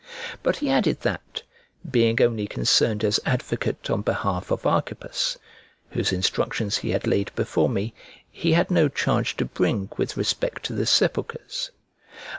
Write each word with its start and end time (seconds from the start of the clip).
But 0.41 0.55
he 0.55 0.69
added 0.71 1.01
that, 1.01 1.43
being 1.91 2.19
only 2.23 2.47
concerned 2.47 3.03
as 3.03 3.19
advocate 3.23 3.87
on 3.91 4.01
behalf 4.01 4.49
of 4.49 4.65
Archippus, 4.65 5.37
whose 5.91 6.11
instructions 6.11 6.77
he 6.77 6.89
had 6.89 7.05
laid 7.05 7.31
before 7.35 7.69
me, 7.69 7.93
he 8.31 8.53
had 8.53 8.71
no 8.71 8.89
charge 8.89 9.37
to 9.37 9.45
bring 9.45 9.89
with 9.97 10.17
respect 10.17 10.63
to 10.63 10.73
the 10.73 10.87
sepulchres. 10.87 11.69